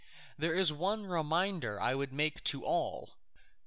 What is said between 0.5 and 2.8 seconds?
is one reminder I would make to